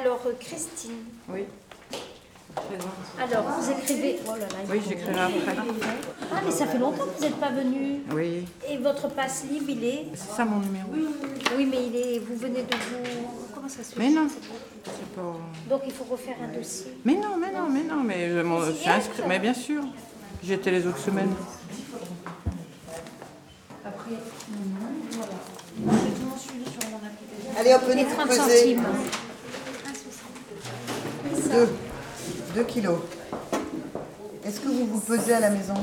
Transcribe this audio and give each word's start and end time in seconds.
Alors, 0.00 0.20
euh, 0.26 0.32
Christine. 0.38 0.92
Oui. 1.28 1.44
Alors, 3.20 3.44
vous 3.58 3.70
écrivez. 3.70 4.18
Oh 4.26 4.30
là 4.32 4.38
là, 4.40 4.46
Oui, 4.70 4.80
j'écrirai 4.86 5.20
après. 5.20 5.56
Ah, 6.32 6.40
mais 6.44 6.50
ça 6.50 6.66
fait 6.66 6.78
longtemps 6.78 7.04
que 7.04 7.16
vous 7.18 7.22
n'êtes 7.22 7.36
pas 7.36 7.50
venu. 7.50 8.00
Oui. 8.12 8.44
Et 8.68 8.78
votre 8.78 9.08
passe 9.08 9.44
libre, 9.50 9.66
il 9.68 9.84
est. 9.84 10.06
C'est 10.14 10.36
ça 10.36 10.44
mon 10.44 10.60
numéro. 10.60 10.88
Oui, 11.56 11.66
mais 11.70 11.86
il 11.86 11.96
est. 11.96 12.18
Vous 12.18 12.36
venez 12.36 12.62
de 12.62 12.74
vous. 12.74 13.28
Comment 13.54 13.68
ça 13.68 13.82
se 13.82 13.94
fait 13.94 14.00
Mais 14.00 14.10
non. 14.10 14.26
pas. 14.26 14.34
C'est 14.84 15.14
pas... 15.16 15.36
Donc, 15.70 15.82
il 15.86 15.92
faut 15.92 16.04
refaire 16.04 16.36
un 16.42 16.56
dossier. 16.56 16.92
Mais 17.04 17.14
non, 17.14 17.36
mais 17.38 17.52
non, 17.52 17.68
mais 17.70 17.82
non, 17.82 18.02
mais 18.02 18.30
je, 18.30 18.40
m'en- 18.40 18.60
je 18.64 18.72
suis 18.72 18.88
inscrite. 18.90 19.24
Mais 19.28 19.38
bien 19.38 19.54
sûr. 19.54 19.82
J'étais 20.42 20.70
les 20.70 20.86
autres 20.86 20.98
semaines. 20.98 21.34
Allez, 27.58 27.74
on 27.74 27.78
peut 27.86 27.94
nous 27.94 28.04
30 28.14 28.28
peser 28.28 28.40
centimes. 28.76 28.84
2 31.48 31.68
2 32.54 32.62
kilos. 32.64 32.98
Est-ce 34.44 34.60
que 34.60 34.68
vous 34.68 34.86
vous 34.86 35.00
pesez 35.00 35.34
à 35.34 35.40
la 35.40 35.50
maison 35.50 35.74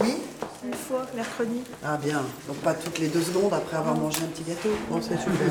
Oui 0.00 0.14
Une 0.64 0.72
fois, 0.72 1.06
mercredi. 1.14 1.60
Ah 1.84 1.98
bien, 2.02 2.22
donc 2.48 2.56
pas 2.56 2.74
toutes 2.74 2.98
les 2.98 3.08
deux 3.08 3.20
secondes 3.20 3.52
après 3.52 3.76
avoir 3.76 3.94
mangé 3.94 4.20
un 4.24 4.28
petit 4.28 4.42
gâteau. 4.42 4.70
Bon, 4.90 5.00
c'est 5.00 5.18
super. 5.18 5.46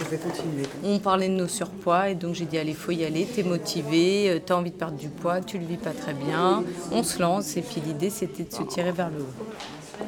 Je 0.00 0.04
vais 0.04 0.16
continuer. 0.16 0.62
On 0.84 0.98
parlait 0.98 1.28
de 1.28 1.34
nos 1.34 1.48
surpoids 1.48 2.10
et 2.10 2.14
donc 2.14 2.34
j'ai 2.34 2.44
dit 2.44 2.58
allez, 2.58 2.74
faut 2.74 2.92
y 2.92 3.04
aller, 3.04 3.26
t'es 3.26 3.42
motivé, 3.42 4.30
euh, 4.30 4.38
t'as 4.44 4.54
envie 4.54 4.70
de 4.70 4.76
perdre 4.76 4.96
du 4.96 5.08
poids, 5.08 5.40
tu 5.40 5.58
le 5.58 5.64
vis 5.64 5.76
pas 5.76 5.90
très 5.90 6.14
bien, 6.14 6.62
on 6.92 7.02
se 7.02 7.20
lance 7.20 7.56
et 7.56 7.62
puis 7.62 7.80
l'idée 7.84 8.10
c'était 8.10 8.44
de 8.44 8.52
se 8.52 8.62
tirer 8.62 8.92
vers 8.92 9.10
le 9.10 9.22
haut. 9.22 10.04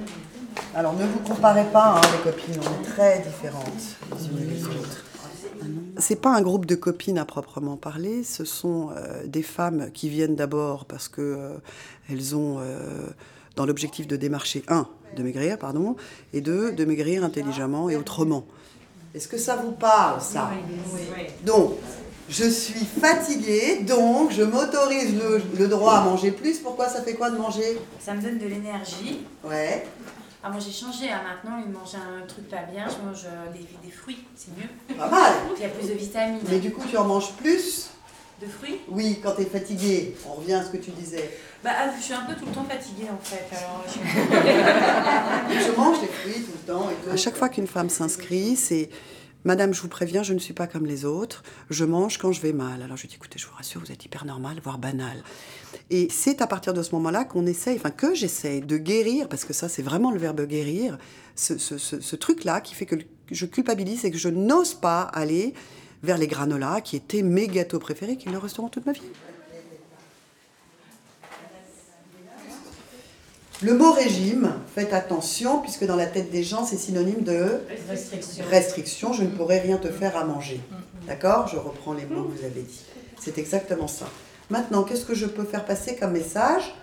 Alors 0.75 0.93
ne 0.93 1.05
vous 1.05 1.19
comparez 1.21 1.65
pas, 1.73 1.97
hein, 1.97 2.01
les 2.13 2.31
copines, 2.31 2.61
on 2.61 2.83
est 2.83 2.89
très 2.89 3.19
différentes 3.21 3.97
les 4.17 4.27
unes 4.27 4.49
des 4.49 4.65
autres. 4.67 5.05
C'est 6.01 6.21
pas 6.21 6.31
un 6.31 6.43
groupe 6.43 6.67
de 6.67 6.75
copines 6.75 7.19
à 7.19 7.25
proprement 7.25 7.77
parler, 7.77 8.25
ce 8.25 8.45
sont 8.45 8.91
euh, 8.91 9.27
des 9.27 9.43
femmes 9.43 9.91
qui 9.93 10.09
viennent 10.09 10.35
d'abord 10.35 10.87
parce 10.87 11.09
que 11.09 11.21
euh, 11.21 11.57
elles 12.11 12.35
ont 12.35 12.59
euh, 12.59 13.07
dans 13.57 13.67
l'objectif 13.67 14.07
de 14.07 14.17
démarcher 14.17 14.65
un, 14.69 14.89
de 15.17 15.23
maigrir, 15.23 15.59
pardon, 15.59 15.97
et 16.33 16.41
deux, 16.41 16.73
de 16.73 16.85
maigrir 16.85 17.23
intelligemment 17.23 17.91
et 17.91 17.97
autrement. 17.97 18.45
Est-ce 19.15 19.29
que 19.29 19.39
ça 19.39 19.57
vous 19.57 19.73
parle, 19.73 20.21
ça? 20.21 20.51
Donc, 21.45 21.75
je 22.29 22.45
suis 22.45 22.85
fatiguée, 22.85 23.83
donc 23.87 24.31
je 24.31 24.43
m'autorise 24.43 25.15
le, 25.15 25.43
le 25.59 25.69
droit 25.69 25.95
à 25.95 26.05
manger 26.05 26.31
plus. 26.31 26.59
Pourquoi 26.59 26.89
ça 26.89 27.03
fait 27.03 27.15
quoi 27.15 27.31
de 27.31 27.37
manger? 27.37 27.79
Ça 27.99 28.15
me 28.15 28.23
donne 28.23 28.39
de 28.39 28.47
l'énergie. 28.47 29.27
Ouais. 29.45 29.85
Ah, 30.43 30.49
moi 30.49 30.59
j'ai 30.59 30.73
changé, 30.73 31.11
hein. 31.11 31.21
maintenant, 31.23 31.63
il 31.65 31.71
mange 31.71 31.95
un 31.95 32.27
truc 32.27 32.49
pas 32.49 32.63
bien, 32.63 32.87
je 32.89 33.07
mange 33.07 33.25
euh, 33.27 33.53
des, 33.53 33.59
des 33.87 33.93
fruits, 33.93 34.25
c'est 34.35 34.57
mieux. 34.57 34.97
Pas 34.97 35.11
mal. 35.11 35.33
Il 35.55 35.63
y 35.63 35.67
a 35.67 35.69
plus 35.69 35.87
de 35.87 35.93
vitamines. 35.93 36.41
Mais 36.49 36.61
du 36.61 36.73
coup, 36.73 36.83
tu 36.89 36.97
en 36.97 37.05
manges 37.05 37.33
plus 37.33 37.91
De 38.41 38.47
fruits 38.47 38.81
Oui, 38.89 39.21
quand 39.23 39.33
tu 39.33 39.43
es 39.43 39.45
fatigué. 39.45 40.17
On 40.27 40.35
revient 40.41 40.55
à 40.55 40.65
ce 40.65 40.71
que 40.71 40.79
tu 40.79 40.93
disais. 40.93 41.39
Bah, 41.63 41.73
ah, 41.79 41.91
je 41.95 42.03
suis 42.03 42.15
un 42.15 42.23
peu 42.23 42.35
tout 42.35 42.47
le 42.47 42.53
temps 42.53 42.65
fatiguée 42.65 43.09
en 43.13 43.23
fait. 43.23 43.55
Alors, 43.55 43.85
je... 43.87 45.61
Je 45.67 45.77
mange 45.77 46.01
des 46.01 46.07
fruits 46.07 46.43
tout 46.43 46.53
le 46.53 46.73
temps. 46.73 46.89
Et 46.89 46.95
tout. 47.05 47.11
À 47.11 47.17
chaque 47.19 47.37
fois 47.37 47.51
qu'une 47.51 47.67
femme 47.67 47.91
s'inscrit, 47.91 48.57
c'est 48.57 48.89
Madame, 49.45 49.73
je 49.73 49.81
vous 49.81 49.89
préviens, 49.89 50.23
je 50.23 50.35
ne 50.35 50.39
suis 50.39 50.53
pas 50.53 50.67
comme 50.67 50.85
les 50.85 51.05
autres. 51.05 51.43
Je 51.71 51.85
mange 51.85 52.19
quand 52.19 52.31
je 52.31 52.41
vais 52.41 52.53
mal. 52.53 52.83
Alors 52.83 52.97
je 52.97 53.07
dis, 53.07 53.15
écoutez, 53.15 53.39
je 53.39 53.47
vous 53.47 53.55
rassure, 53.55 53.81
vous 53.81 53.91
êtes 53.91 54.05
hyper 54.05 54.27
normal, 54.27 54.61
voire 54.63 54.79
banal. 54.79 55.23
Et 55.89 56.09
c'est 56.11 56.43
à 56.43 56.47
partir 56.47 56.75
de 56.75 56.83
ce 56.83 56.95
moment-là 56.97 57.25
qu'on 57.25 57.47
essaye, 57.47 57.77
enfin 57.77 57.91
que 57.91 58.15
j'essaye 58.15 58.61
de 58.61 58.77
guérir, 58.77 59.29
parce 59.29 59.45
que 59.45 59.53
ça 59.53 59.69
c'est 59.69 59.83
vraiment 59.83 60.11
le 60.11 60.19
verbe 60.19 60.47
guérir, 60.47 60.99
ce 61.35 62.17
truc-là 62.17 62.61
qui 62.61 62.75
fait 62.75 62.87
que 62.87 62.97
je 63.31 63.47
culpabilise 63.47 64.05
et 64.05 64.11
que 64.11 64.19
je 64.19 64.29
n'ose 64.29 64.75
pas 64.75 65.03
aller 65.03 65.55
vers 66.03 66.19
les 66.19 66.27
granolas 66.27 66.81
qui 66.81 66.97
étaient 66.97 67.23
mes 67.23 67.47
gâteaux 67.47 67.79
préférés, 67.79 68.17
qui 68.17 68.29
le 68.29 68.39
resteront 68.39 68.69
toute 68.69 68.87
ma 68.87 68.93
vie. 68.93 69.03
Le 73.63 73.75
mot 73.75 73.93
régime, 73.93 74.55
faites 74.75 74.95
attention, 74.95 75.61
puisque 75.61 75.85
dans 75.85 75.97
la 75.97 76.07
tête 76.07 76.31
des 76.31 76.43
gens, 76.43 76.65
c'est 76.65 76.79
synonyme 76.79 77.23
de 77.23 77.61
Restriction. 77.91 78.45
restriction, 78.51 79.13
je 79.13 79.23
ne 79.25 79.29
pourrai 79.29 79.59
rien 79.59 79.77
te 79.77 79.89
faire 79.89 80.17
à 80.17 80.25
manger. 80.25 80.61
D'accord? 81.07 81.47
Je 81.49 81.57
reprends 81.59 81.93
les 81.93 82.07
mots 82.07 82.25
que 82.25 82.39
vous 82.39 82.45
avez 82.45 82.63
dit. 82.63 82.81
C'est 83.21 83.37
exactement 83.37 83.87
ça. 83.87 84.07
Maintenant, 84.49 84.83
qu'est-ce 84.83 85.05
que 85.05 85.15
je 85.15 85.27
peux 85.27 85.45
faire 85.45 85.67
passer 85.67 85.95
comme 85.95 86.13
message? 86.13 86.75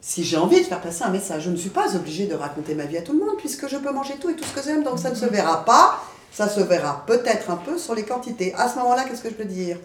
Si 0.00 0.24
j'ai 0.24 0.38
envie 0.38 0.60
de 0.60 0.64
faire 0.64 0.80
passer 0.80 1.02
un 1.02 1.10
message, 1.10 1.42
je 1.42 1.50
ne 1.50 1.56
suis 1.56 1.68
pas 1.68 1.94
obligée 1.94 2.26
de 2.26 2.34
raconter 2.34 2.74
ma 2.74 2.84
vie 2.84 2.96
à 2.96 3.02
tout 3.02 3.12
le 3.12 3.18
monde, 3.18 3.36
puisque 3.36 3.68
je 3.68 3.76
peux 3.76 3.92
manger 3.92 4.14
tout 4.18 4.30
et 4.30 4.36
tout 4.36 4.44
ce 4.44 4.54
que 4.54 4.62
j'aime, 4.62 4.84
donc 4.84 4.98
ça 4.98 5.10
ne 5.10 5.16
se 5.16 5.26
verra 5.26 5.66
pas. 5.66 6.02
Ça 6.32 6.48
se 6.48 6.60
verra 6.60 7.04
peut-être 7.06 7.50
un 7.50 7.56
peu 7.56 7.76
sur 7.76 7.94
les 7.94 8.04
quantités. 8.04 8.54
À 8.54 8.68
ce 8.68 8.76
moment-là, 8.76 9.04
qu'est-ce 9.04 9.22
que 9.22 9.28
je 9.28 9.34
peux 9.34 9.44
dire? 9.44 9.76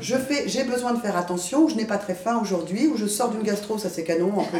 Je 0.00 0.14
fais, 0.16 0.48
j'ai 0.48 0.64
besoin 0.64 0.92
de 0.94 0.98
faire 0.98 1.16
attention, 1.16 1.64
ou 1.64 1.68
je 1.68 1.74
n'ai 1.76 1.84
pas 1.84 1.96
très 1.98 2.14
faim 2.14 2.38
aujourd'hui, 2.42 2.88
ou 2.88 2.96
je 2.96 3.06
sors 3.06 3.30
d'une 3.30 3.42
gastro, 3.42 3.78
ça 3.78 3.88
c'est 3.88 4.04
canon, 4.04 4.32
en 4.36 4.44
plus. 4.44 4.58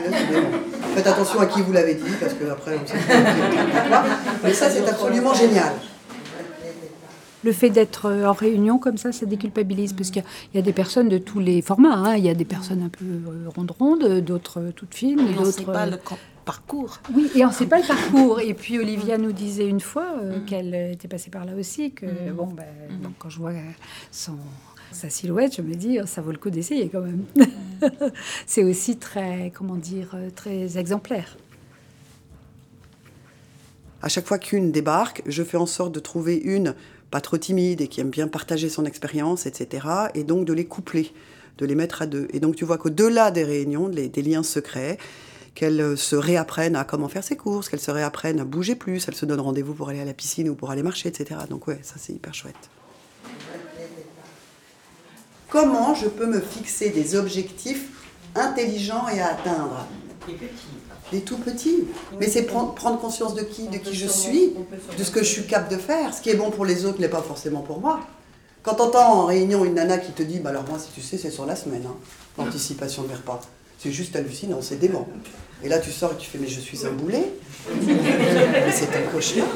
Faites 0.94 1.06
attention 1.06 1.40
à 1.40 1.46
qui 1.46 1.60
vous 1.62 1.72
l'avez 1.72 1.94
dit, 1.94 2.12
parce 2.20 2.34
que 2.34 2.44
après 2.50 2.76
on 2.82 2.86
sait 2.86 2.94
pas. 3.90 4.04
Mais 4.44 4.52
ça 4.54 4.70
c'est 4.70 4.88
absolument 4.88 5.34
génial. 5.34 5.72
Le 7.42 7.52
fait 7.52 7.68
d'être 7.68 8.06
euh, 8.06 8.24
en 8.26 8.32
réunion 8.32 8.78
comme 8.78 8.96
ça, 8.96 9.12
ça 9.12 9.26
déculpabilise 9.26 9.92
parce 9.92 10.08
qu'il 10.10 10.22
y 10.22 10.24
a- 10.24 10.28
il 10.54 10.56
y, 10.56 10.58
a 10.60 10.62
des 10.62 10.72
personnes 10.72 11.10
de 11.10 11.18
tous 11.18 11.40
les 11.40 11.60
formats. 11.60 11.92
hein. 11.96 12.14
Il 12.16 12.24
y 12.24 12.30
a 12.30 12.34
des 12.34 12.46
personnes 12.46 12.82
un 12.82 12.88
peu 12.88 13.04
euh, 13.04 13.50
rondes-rondes, 13.54 14.20
d'autres 14.20 14.60
euh, 14.60 14.70
toutes 14.74 14.94
fines, 14.94 15.18
d'autres. 15.60 15.70
Parcours. 16.44 17.00
Oui, 17.14 17.30
et 17.34 17.44
on 17.44 17.48
ne 17.48 17.52
sait 17.52 17.66
pas 17.66 17.80
le 17.80 17.86
parcours. 17.86 18.40
Et 18.40 18.54
puis 18.54 18.78
Olivia 18.78 19.18
nous 19.18 19.32
disait 19.32 19.66
une 19.66 19.80
fois 19.80 20.16
euh, 20.22 20.40
qu'elle 20.46 20.74
était 20.74 21.08
passée 21.08 21.30
par 21.30 21.44
là 21.44 21.54
aussi, 21.54 21.92
que 21.92 22.06
bon, 22.32 22.46
ben, 22.46 22.66
bon, 23.02 23.12
quand 23.18 23.30
je 23.30 23.38
vois 23.38 23.52
son, 24.10 24.36
sa 24.94 25.10
silhouette, 25.10 25.56
je 25.56 25.62
me 25.62 25.74
dis, 25.74 25.98
oh, 26.02 26.06
ça 26.06 26.22
vaut 26.22 26.30
le 26.30 26.38
coup 26.38 26.50
d'essayer 26.50 26.88
quand 26.88 27.02
même. 27.02 27.24
C'est 28.46 28.64
aussi 28.64 28.96
très, 28.96 29.52
comment 29.54 29.76
dire, 29.76 30.12
euh, 30.14 30.30
très 30.34 30.78
exemplaire. 30.78 31.36
À 34.02 34.08
chaque 34.08 34.26
fois 34.26 34.38
qu'une 34.38 34.70
débarque, 34.70 35.22
je 35.26 35.42
fais 35.42 35.56
en 35.56 35.66
sorte 35.66 35.94
de 35.94 36.00
trouver 36.00 36.36
une 36.36 36.74
pas 37.10 37.20
trop 37.20 37.38
timide 37.38 37.80
et 37.80 37.88
qui 37.88 38.00
aime 38.00 38.10
bien 38.10 38.28
partager 38.28 38.68
son 38.68 38.84
expérience, 38.84 39.46
etc. 39.46 39.86
Et 40.14 40.24
donc 40.24 40.44
de 40.44 40.52
les 40.52 40.64
coupler, 40.64 41.12
de 41.58 41.66
les 41.66 41.74
mettre 41.74 42.02
à 42.02 42.06
deux. 42.06 42.28
Et 42.32 42.40
donc 42.40 42.56
tu 42.56 42.64
vois 42.64 42.76
qu'au-delà 42.76 43.30
des 43.30 43.44
réunions, 43.44 43.88
des, 43.88 44.08
des 44.08 44.22
liens 44.22 44.42
secrets, 44.42 44.98
qu'elles 45.54 45.80
euh, 45.80 45.96
se 45.96 46.16
réapprennent 46.16 46.76
à 46.76 46.84
comment 46.84 47.08
faire 47.08 47.24
ses 47.24 47.36
courses, 47.36 47.68
qu'elles 47.68 47.80
se 47.80 47.90
réapprennent 47.90 48.40
à 48.40 48.44
bouger 48.44 48.74
plus, 48.74 49.06
elles 49.08 49.14
se 49.14 49.26
donnent 49.26 49.40
rendez-vous 49.40 49.74
pour 49.74 49.88
aller 49.88 50.00
à 50.00 50.04
la 50.04 50.14
piscine 50.14 50.48
ou 50.48 50.54
pour 50.54 50.70
aller 50.70 50.82
marcher, 50.82 51.08
etc. 51.08 51.40
Donc 51.48 51.68
ouais, 51.68 51.78
ça 51.82 51.94
c'est 51.98 52.12
hyper 52.12 52.34
chouette. 52.34 52.54
Comment 55.48 55.94
je 55.94 56.08
peux 56.08 56.26
me 56.26 56.40
fixer 56.40 56.90
des 56.90 57.14
objectifs 57.14 57.88
intelligents 58.34 59.06
et 59.08 59.20
à 59.20 59.28
atteindre? 59.28 59.86
Des 61.12 61.20
tout 61.20 61.36
petits. 61.36 61.84
Mais 62.18 62.26
c'est 62.28 62.42
prendre, 62.42 62.74
prendre 62.74 62.98
conscience 62.98 63.34
de 63.34 63.42
qui, 63.42 63.68
de 63.68 63.76
qui 63.76 63.94
je 63.94 64.08
suis, 64.08 64.54
de 64.98 65.04
ce 65.04 65.10
que 65.10 65.20
je 65.20 65.28
suis 65.28 65.46
capable 65.46 65.70
de 65.70 65.80
faire. 65.80 66.12
Ce 66.12 66.20
qui 66.20 66.30
est 66.30 66.34
bon 66.34 66.50
pour 66.50 66.64
les 66.64 66.86
autres 66.86 67.00
n'est 67.00 67.08
pas 67.08 67.22
forcément 67.22 67.60
pour 67.60 67.78
moi. 67.78 68.00
Quand 68.64 68.74
t'entends 68.74 69.12
en 69.12 69.26
réunion 69.26 69.64
une 69.64 69.74
nana 69.74 69.98
qui 69.98 70.10
te 70.12 70.22
dit, 70.22 70.40
bah 70.40 70.50
alors 70.50 70.64
moi, 70.68 70.78
si 70.78 70.90
tu 70.92 71.02
sais, 71.02 71.18
c'est 71.18 71.30
sur 71.30 71.44
la 71.44 71.54
semaine, 71.54 71.84
hein, 71.86 71.94
l'anticipation 72.38 73.02
de 73.02 73.08
mes 73.08 73.14
repas. 73.14 73.42
C'est 73.84 73.92
juste 73.92 74.16
hallucinant, 74.16 74.62
c'est 74.62 74.76
dément. 74.78 75.06
Et 75.62 75.68
là, 75.68 75.78
tu 75.78 75.90
sors 75.90 76.14
et 76.14 76.16
tu 76.16 76.30
fais, 76.30 76.38
mais 76.38 76.48
je 76.48 76.58
suis 76.58 76.86
un 76.86 76.92
boulet. 76.92 77.22
mais 77.86 78.72
c'est 78.72 78.96
un 78.96 79.02
cauchemar. 79.12 79.46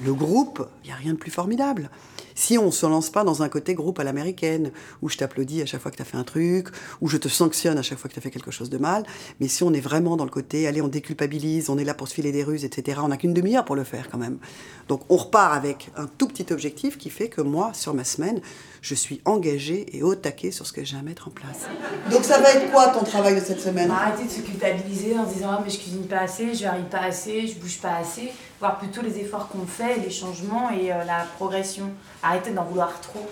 Le 0.00 0.14
groupe, 0.14 0.64
il 0.84 0.86
n'y 0.86 0.92
a 0.92 0.96
rien 0.96 1.14
de 1.14 1.18
plus 1.18 1.32
formidable. 1.32 1.90
Si 2.38 2.56
on 2.56 2.66
ne 2.66 2.70
se 2.70 2.86
lance 2.86 3.10
pas 3.10 3.24
dans 3.24 3.42
un 3.42 3.48
côté 3.48 3.74
groupe 3.74 3.98
à 3.98 4.04
l'américaine, 4.04 4.70
où 5.02 5.08
je 5.08 5.16
t'applaudis 5.16 5.60
à 5.60 5.66
chaque 5.66 5.80
fois 5.80 5.90
que 5.90 5.96
tu 5.96 6.02
as 6.02 6.04
fait 6.04 6.16
un 6.16 6.22
truc, 6.22 6.68
où 7.00 7.08
je 7.08 7.16
te 7.16 7.26
sanctionne 7.26 7.76
à 7.78 7.82
chaque 7.82 7.98
fois 7.98 8.08
que 8.08 8.14
tu 8.14 8.20
as 8.20 8.22
fait 8.22 8.30
quelque 8.30 8.52
chose 8.52 8.70
de 8.70 8.78
mal, 8.78 9.02
mais 9.40 9.48
si 9.48 9.64
on 9.64 9.72
est 9.72 9.80
vraiment 9.80 10.16
dans 10.16 10.22
le 10.22 10.30
côté, 10.30 10.68
allez, 10.68 10.80
on 10.80 10.86
déculpabilise, 10.86 11.68
on 11.68 11.78
est 11.78 11.84
là 11.84 11.94
pour 11.94 12.06
se 12.06 12.14
filer 12.14 12.30
des 12.30 12.44
ruses, 12.44 12.64
etc., 12.64 13.00
on 13.02 13.08
n'a 13.08 13.16
qu'une 13.16 13.34
demi-heure 13.34 13.64
pour 13.64 13.74
le 13.74 13.82
faire 13.82 14.08
quand 14.08 14.18
même. 14.18 14.38
Donc 14.86 15.02
on 15.08 15.16
repart 15.16 15.52
avec 15.52 15.90
un 15.96 16.06
tout 16.06 16.28
petit 16.28 16.52
objectif 16.52 16.96
qui 16.96 17.10
fait 17.10 17.28
que 17.28 17.40
moi, 17.40 17.72
sur 17.74 17.92
ma 17.92 18.04
semaine, 18.04 18.40
je 18.82 18.94
suis 18.94 19.20
engagée 19.24 19.86
et 19.96 20.04
au 20.04 20.14
taquet 20.14 20.52
sur 20.52 20.64
ce 20.64 20.72
que 20.72 20.84
j'ai 20.84 20.96
à 20.96 21.02
mettre 21.02 21.28
en 21.28 21.30
place. 21.32 21.66
Donc 22.10 22.24
ça 22.24 22.40
va 22.40 22.52
être 22.52 22.70
quoi 22.70 22.88
ton 22.88 23.04
travail 23.04 23.34
de 23.34 23.40
cette 23.40 23.60
semaine? 23.60 23.90
Arrêtez 23.90 24.24
de 24.24 24.30
se 24.30 24.40
culpabiliser 24.40 25.18
en 25.18 25.28
se 25.28 25.34
disant 25.34 25.48
ah, 25.50 25.62
mais 25.64 25.70
je 25.70 25.78
cuisine 25.78 26.06
pas 26.06 26.20
assez, 26.20 26.54
je 26.54 26.64
varie 26.64 26.84
pas 26.90 27.00
assez, 27.00 27.46
je 27.48 27.58
bouge 27.58 27.78
pas 27.78 27.96
assez. 27.96 28.32
Voir 28.60 28.78
plutôt 28.78 29.02
les 29.02 29.18
efforts 29.18 29.48
qu'on 29.48 29.66
fait, 29.66 29.98
les 29.98 30.10
changements 30.10 30.70
et 30.70 30.92
euh, 30.92 31.04
la 31.04 31.26
progression. 31.36 31.90
Arrêtez 32.28 32.50
d'en 32.50 32.64
vouloir 32.64 33.00
trop. 33.00 33.26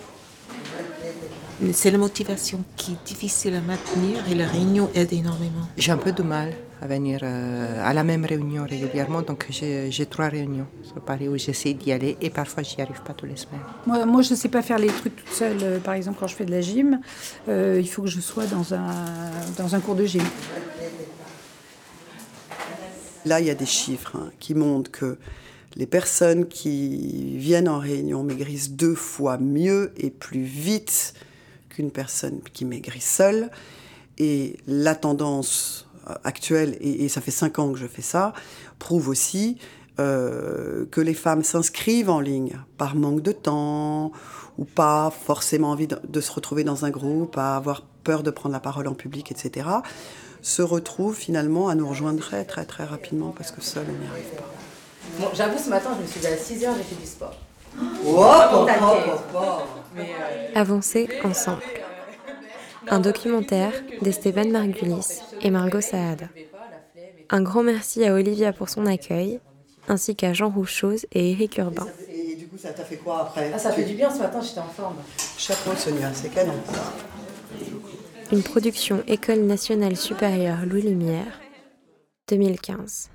C'est 1.75 1.91
la 1.91 1.99
motivation 1.99 2.65
qui 2.77 2.93
est 2.93 3.07
difficile 3.07 3.55
à 3.55 3.61
maintenir 3.61 4.27
et 4.31 4.35
la 4.35 4.47
réunion 4.47 4.89
aide 4.95 5.13
énormément. 5.13 5.67
J'ai 5.77 5.93
un 5.93 5.99
peu 5.99 6.13
de 6.13 6.23
mal 6.23 6.55
à 6.81 6.87
venir 6.87 7.21
euh, 7.23 7.83
à 7.85 7.93
la 7.93 8.05
même 8.05 8.25
réunion 8.25 8.65
régulièrement, 8.65 9.21
donc 9.21 9.49
j'ai 9.51 10.07
trois 10.07 10.29
réunions 10.29 10.67
sur 10.83 10.99
Paris 11.03 11.29
où 11.29 11.37
j'essaie 11.37 11.75
d'y 11.75 11.93
aller 11.93 12.17
et 12.23 12.31
parfois 12.31 12.63
j'y 12.63 12.81
arrive 12.81 13.03
pas 13.03 13.13
toutes 13.13 13.29
les 13.29 13.37
semaines. 13.37 13.61
Moi, 13.87 14.07
moi, 14.07 14.23
je 14.23 14.31
ne 14.31 14.37
sais 14.37 14.49
pas 14.49 14.63
faire 14.63 14.79
les 14.79 14.89
trucs 14.89 15.17
toute 15.17 15.35
seule. 15.35 15.59
Euh, 15.63 15.79
Par 15.79 15.93
exemple, 15.93 16.17
quand 16.19 16.27
je 16.27 16.35
fais 16.35 16.47
de 16.47 16.53
la 16.53 16.63
gym, 16.63 16.99
euh, 17.51 17.79
il 17.79 17.89
faut 17.91 18.01
que 18.01 18.09
je 18.09 18.21
sois 18.21 18.47
dans 18.47 18.73
un, 18.73 18.95
dans 19.59 19.75
un 19.75 19.81
cours 19.81 19.97
de 19.97 20.07
gym. 20.07 20.25
Là, 23.27 23.41
il 23.41 23.47
y 23.47 23.51
a 23.51 23.55
des 23.55 23.67
chiffres 23.67 24.17
hein, 24.17 24.31
qui 24.39 24.55
montrent 24.55 24.91
que 24.91 25.19
les 25.77 25.87
personnes 25.87 26.49
qui 26.49 27.37
viennent 27.37 27.69
en 27.69 27.79
réunion 27.79 28.23
maigrissent 28.23 28.71
deux 28.71 28.95
fois 28.95 29.37
mieux 29.37 29.93
et 29.97 30.11
plus 30.11 30.43
vite 30.43 31.15
qu'une 31.69 31.91
personne 31.91 32.41
qui 32.53 32.65
maigrit 32.65 33.01
seule. 33.01 33.51
Et 34.19 34.57
la 34.67 34.95
tendance 34.95 35.87
actuelle, 36.25 36.77
et, 36.81 37.09
ça 37.09 37.21
fait 37.21 37.31
cinq 37.31 37.59
ans 37.59 37.73
que 37.73 37.79
je 37.79 37.87
fais 37.87 38.03
ça, 38.03 38.33
prouve 38.79 39.09
aussi 39.09 39.59
euh, 39.99 40.87
que 40.91 41.01
les 41.01 41.15
femmes 41.15 41.43
s'inscrivent 41.43 42.11
en 42.11 42.21
ligne 42.21 42.59
par 42.79 42.95
manque 42.95 43.23
de 43.23 43.33
temps 43.33 44.13
ou 44.57 44.65
pas 44.65 45.11
forcément 45.11 45.71
envie 45.71 45.87
de, 45.89 46.21
se 46.21 46.33
retrouver 46.33 46.65
dans 46.65 46.87
un 46.87 46.91
groupe, 46.91 47.37
à 47.37 47.57
avoir 47.57 47.83
peur 48.05 48.23
de 48.23 48.31
prendre 48.31 48.55
la 48.55 48.61
parole 48.61 48.89
en 48.89 48.95
public, 48.95 49.31
etc., 49.31 49.69
se 50.41 50.63
retrouvent 50.63 51.17
finalement 51.17 51.69
à 51.69 51.75
nous 51.75 51.89
rejoindre 51.89 52.21
très 52.21 52.45
très 52.45 52.65
très 52.65 52.85
rapidement 52.85 53.35
parce 53.37 53.51
que 53.51 53.61
seul 53.61 53.85
on 53.89 54.01
n'y 54.01 54.07
arrive 54.07 54.31
pas. 54.37 54.76
Bon, 55.19 55.29
j'avoue, 55.35 55.59
ce 55.59 55.71
matin, 55.71 55.91
je 55.97 56.03
me 56.03 56.07
suis 56.07 56.21
levée 56.21 56.33
à 56.33 56.37
6h, 56.37 56.77
j'ai 56.77 56.83
fait 56.83 57.01
du 57.01 57.07
sport. 57.07 57.35
Avancer 60.55 61.09
ensemble. 61.25 61.63
Un 62.89 63.01
documentaire 63.01 63.73
d'Esteban 64.03 64.49
Margulis 64.49 65.21
et 65.41 65.51
Margot 65.51 65.81
Saada. 65.81 66.27
Un 67.31 67.43
grand 67.43 67.63
merci 67.63 68.05
à 68.05 68.15
Olivia 68.15 68.53
pour 68.53 68.69
son 68.69 68.87
accueil, 68.87 69.41
ainsi 69.89 70.15
qu'à 70.15 70.33
Jean 70.33 70.51
Rouchose 70.51 71.07
et 71.13 71.33
Eric 71.33 71.59
Urbain. 71.59 71.87
Et 72.09 72.37
du 72.37 72.47
coup, 72.47 72.59
ça 72.59 72.71
t'a 72.71 72.85
fait 72.85 72.97
quoi 72.97 73.23
après 73.23 73.51
ah, 73.55 73.59
Ça 73.59 73.73
fait 73.73 73.85
du 73.85 73.95
bien 73.95 74.11
ce 74.11 74.19
matin, 74.19 74.41
j'étais 74.41 74.61
en 74.61 74.69
forme. 74.69 74.97
Chapeau 75.37 75.75
Sonia, 75.77 76.13
c'est 76.15 76.29
canon. 76.29 76.55
Une 78.33 78.43
production 78.43 79.03
École 79.07 79.41
nationale 79.41 79.97
supérieure 79.97 80.59
Louis 80.67 80.83
Lumière, 80.83 81.41
2015. 82.29 83.11